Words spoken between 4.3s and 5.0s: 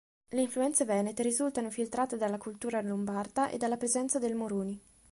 Moroni.